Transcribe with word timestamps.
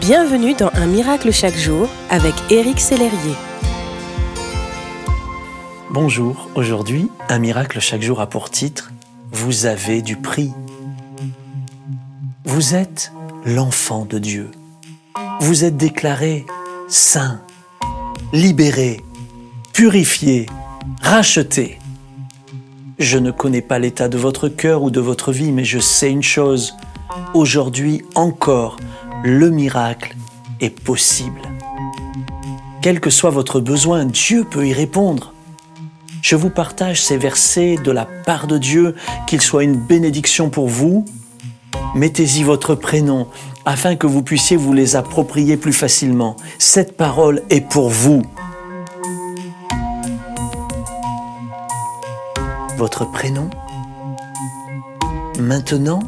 Bienvenue 0.00 0.54
dans 0.54 0.70
Un 0.74 0.86
miracle 0.86 1.32
chaque 1.32 1.56
jour 1.56 1.88
avec 2.10 2.34
Éric 2.50 2.80
Sellerier. 2.80 3.34
Bonjour, 5.90 6.48
aujourd'hui, 6.54 7.08
Un 7.28 7.38
miracle 7.38 7.80
chaque 7.80 8.02
jour 8.02 8.20
a 8.20 8.26
pour 8.28 8.50
titre 8.50 8.92
Vous 9.32 9.64
avez 9.64 10.02
du 10.02 10.16
prix. 10.16 10.52
Vous 12.44 12.74
êtes 12.74 13.12
l'enfant 13.44 14.04
de 14.04 14.18
Dieu. 14.18 14.50
Vous 15.40 15.64
êtes 15.64 15.76
déclaré 15.76 16.44
saint, 16.88 17.40
libéré, 18.32 19.00
purifié, 19.72 20.46
racheté. 21.00 21.78
Je 22.98 23.18
ne 23.18 23.30
connais 23.30 23.62
pas 23.62 23.78
l'état 23.78 24.08
de 24.08 24.18
votre 24.18 24.48
cœur 24.48 24.82
ou 24.82 24.90
de 24.90 25.00
votre 25.00 25.32
vie, 25.32 25.52
mais 25.52 25.64
je 25.64 25.78
sais 25.78 26.10
une 26.10 26.22
chose. 26.22 26.76
Aujourd'hui 27.34 28.02
encore, 28.14 28.76
le 29.26 29.50
miracle 29.50 30.14
est 30.60 30.70
possible. 30.70 31.40
Quel 32.80 33.00
que 33.00 33.10
soit 33.10 33.30
votre 33.30 33.58
besoin, 33.58 34.04
Dieu 34.04 34.44
peut 34.48 34.68
y 34.68 34.72
répondre. 34.72 35.32
Je 36.22 36.36
vous 36.36 36.48
partage 36.48 37.02
ces 37.02 37.16
versets 37.16 37.76
de 37.82 37.90
la 37.90 38.04
part 38.04 38.46
de 38.46 38.56
Dieu, 38.56 38.94
qu'ils 39.26 39.42
soient 39.42 39.64
une 39.64 39.74
bénédiction 39.74 40.48
pour 40.48 40.68
vous. 40.68 41.04
Mettez-y 41.96 42.44
votre 42.44 42.76
prénom 42.76 43.26
afin 43.64 43.96
que 43.96 44.06
vous 44.06 44.22
puissiez 44.22 44.56
vous 44.56 44.72
les 44.72 44.94
approprier 44.94 45.56
plus 45.56 45.72
facilement. 45.72 46.36
Cette 46.60 46.96
parole 46.96 47.42
est 47.50 47.68
pour 47.68 47.90
vous. 47.90 48.22
Votre 52.76 53.10
prénom? 53.10 53.50
Maintenant, 55.40 55.98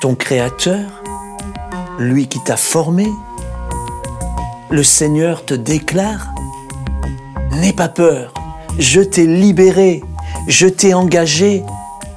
ton 0.00 0.14
Créateur? 0.14 0.97
Lui 1.98 2.28
qui 2.28 2.38
t'a 2.42 2.56
formé, 2.56 3.08
le 4.70 4.82
Seigneur 4.82 5.44
te 5.44 5.54
déclare, 5.54 6.28
n'aie 7.52 7.72
pas 7.72 7.88
peur, 7.88 8.32
je 8.78 9.00
t'ai 9.00 9.26
libéré, 9.26 10.02
je 10.46 10.66
t'ai 10.68 10.94
engagé, 10.94 11.62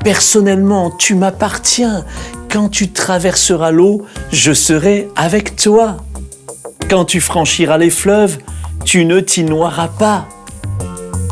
personnellement, 0.03 0.91
tu 0.91 1.15
m'appartiens, 1.15 2.05
quand 2.49 2.69
tu 2.69 2.91
traverseras 2.91 3.71
l'eau, 3.71 4.05
je 4.31 4.53
serai 4.53 5.07
avec 5.15 5.55
toi. 5.55 5.97
Quand 6.89 7.05
tu 7.05 7.21
franchiras 7.21 7.77
les 7.77 7.89
fleuves, 7.89 8.37
tu 8.83 9.05
ne 9.05 9.19
t'y 9.19 9.43
noieras 9.45 9.87
pas. 9.87 10.27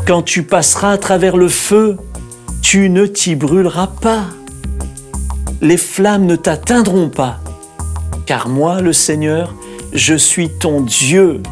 Quand 0.06 0.22
tu 0.22 0.42
passeras 0.42 0.92
à 0.92 0.98
travers 0.98 1.36
le 1.36 1.48
feu, 1.48 1.98
tu 2.62 2.88
ne 2.88 3.06
t'y 3.06 3.36
brûleras 3.36 3.90
pas. 4.00 4.24
Les 5.60 5.76
flammes 5.76 6.24
ne 6.24 6.36
t'atteindront 6.36 7.10
pas 7.10 7.40
car 8.30 8.48
moi, 8.48 8.80
le 8.80 8.92
Seigneur, 8.92 9.56
je 9.92 10.14
suis 10.14 10.50
ton 10.50 10.82
Dieu. 10.82 11.42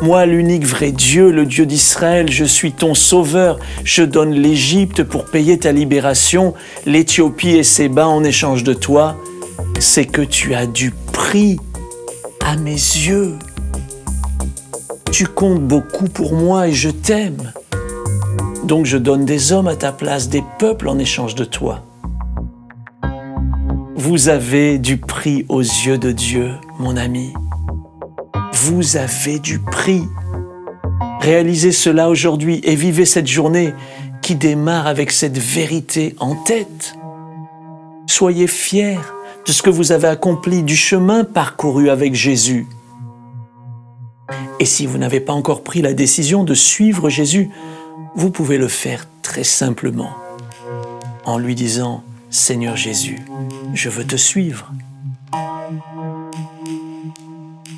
Moi, 0.00 0.26
l'unique 0.26 0.64
vrai 0.64 0.92
Dieu, 0.92 1.32
le 1.32 1.44
Dieu 1.44 1.66
d'Israël, 1.66 2.30
je 2.30 2.44
suis 2.44 2.70
ton 2.70 2.94
sauveur. 2.94 3.58
Je 3.82 4.04
donne 4.04 4.30
l'Égypte 4.30 5.02
pour 5.02 5.24
payer 5.24 5.58
ta 5.58 5.72
libération, 5.72 6.54
l'Éthiopie 6.86 7.56
et 7.56 7.64
ses 7.64 7.88
bains 7.88 8.06
en 8.06 8.22
échange 8.22 8.62
de 8.62 8.74
toi. 8.74 9.16
C'est 9.80 10.04
que 10.04 10.22
tu 10.22 10.54
as 10.54 10.66
du 10.66 10.94
prix 11.12 11.58
à 12.46 12.54
mes 12.54 12.70
yeux. 12.70 13.34
Tu 15.10 15.26
comptes 15.26 15.62
beaucoup 15.62 16.06
pour 16.06 16.32
moi 16.32 16.68
et 16.68 16.72
je 16.74 16.90
t'aime. 16.90 17.52
Donc 18.62 18.86
je 18.86 18.98
donne 18.98 19.24
des 19.24 19.50
hommes 19.50 19.66
à 19.66 19.74
ta 19.74 19.90
place, 19.90 20.28
des 20.28 20.44
peuples 20.60 20.86
en 20.86 21.00
échange 21.00 21.34
de 21.34 21.44
toi. 21.44 21.82
Vous 24.00 24.28
avez 24.28 24.78
du 24.78 24.96
prix 24.96 25.44
aux 25.48 25.60
yeux 25.60 25.98
de 25.98 26.12
Dieu, 26.12 26.52
mon 26.78 26.96
ami. 26.96 27.32
Vous 28.52 28.96
avez 28.96 29.40
du 29.40 29.58
prix. 29.58 30.04
Réalisez 31.20 31.72
cela 31.72 32.08
aujourd'hui 32.08 32.60
et 32.62 32.76
vivez 32.76 33.04
cette 33.04 33.26
journée 33.26 33.74
qui 34.22 34.36
démarre 34.36 34.86
avec 34.86 35.10
cette 35.10 35.36
vérité 35.36 36.14
en 36.20 36.36
tête. 36.36 36.94
Soyez 38.06 38.46
fiers 38.46 39.00
de 39.44 39.50
ce 39.50 39.62
que 39.62 39.70
vous 39.70 39.90
avez 39.90 40.06
accompli, 40.06 40.62
du 40.62 40.76
chemin 40.76 41.24
parcouru 41.24 41.90
avec 41.90 42.14
Jésus. 42.14 42.68
Et 44.60 44.64
si 44.64 44.86
vous 44.86 44.98
n'avez 44.98 45.18
pas 45.18 45.32
encore 45.32 45.64
pris 45.64 45.82
la 45.82 45.92
décision 45.92 46.44
de 46.44 46.54
suivre 46.54 47.10
Jésus, 47.10 47.50
vous 48.14 48.30
pouvez 48.30 48.58
le 48.58 48.68
faire 48.68 49.08
très 49.22 49.44
simplement 49.44 50.12
en 51.24 51.36
lui 51.36 51.56
disant 51.56 52.04
Seigneur 52.30 52.76
Jésus, 52.76 53.18
je 53.72 53.88
veux 53.88 54.06
te 54.06 54.16
suivre. 54.16 54.70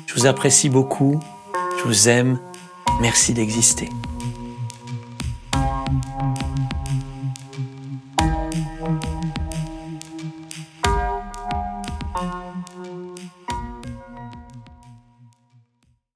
Je 0.07 0.13
vous 0.13 0.25
apprécie 0.25 0.69
beaucoup, 0.69 1.19
je 1.79 1.83
vous 1.83 2.09
aime, 2.09 2.37
merci 2.99 3.33
d'exister. 3.33 3.89